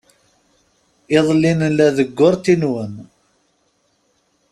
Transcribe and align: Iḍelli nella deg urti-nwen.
Iḍelli 1.17 1.53
nella 1.59 1.87
deg 1.97 2.19
urti-nwen. 2.27 2.93